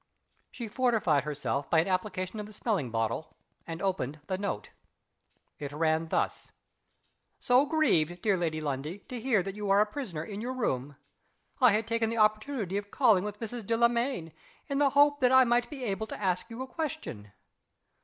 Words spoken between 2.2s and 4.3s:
of the smelling bottle, and opened